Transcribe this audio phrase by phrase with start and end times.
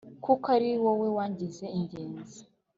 [0.23, 2.39] kuko ari wowe wangize ingenzi